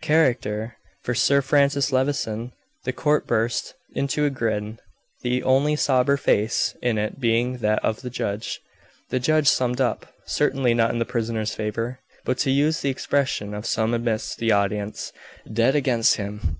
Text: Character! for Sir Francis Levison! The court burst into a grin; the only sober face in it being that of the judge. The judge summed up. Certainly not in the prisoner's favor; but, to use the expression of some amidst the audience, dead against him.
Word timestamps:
Character! 0.00 0.76
for 1.02 1.12
Sir 1.12 1.42
Francis 1.42 1.90
Levison! 1.90 2.52
The 2.84 2.92
court 2.92 3.26
burst 3.26 3.74
into 3.96 4.24
a 4.24 4.30
grin; 4.30 4.78
the 5.22 5.42
only 5.42 5.74
sober 5.74 6.16
face 6.16 6.76
in 6.80 6.98
it 6.98 7.18
being 7.18 7.56
that 7.56 7.84
of 7.84 8.02
the 8.02 8.08
judge. 8.08 8.60
The 9.10 9.18
judge 9.18 9.48
summed 9.48 9.80
up. 9.80 10.06
Certainly 10.24 10.74
not 10.74 10.92
in 10.92 11.00
the 11.00 11.04
prisoner's 11.04 11.52
favor; 11.56 11.98
but, 12.24 12.38
to 12.38 12.50
use 12.52 12.78
the 12.80 12.90
expression 12.90 13.52
of 13.52 13.66
some 13.66 13.92
amidst 13.92 14.38
the 14.38 14.52
audience, 14.52 15.12
dead 15.52 15.74
against 15.74 16.14
him. 16.14 16.56